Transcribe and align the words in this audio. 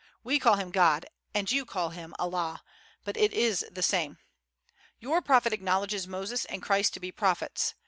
We 0.23 0.39
call 0.39 0.55
him 0.55 0.71
God, 0.71 1.05
and 1.31 1.51
you 1.51 1.63
call 1.63 1.89
him 1.89 2.15
Allah; 2.17 2.63
but 3.03 3.15
it 3.17 3.33
is 3.33 3.63
the 3.69 3.83
same. 3.83 4.17
Your 4.97 5.21
Prophet 5.21 5.53
acknowledges 5.53 6.07
Moses 6.07 6.43
and 6.45 6.59
Christ 6.63 6.95
to 6.95 6.99
be 6.99 7.11
prophets. 7.11 7.75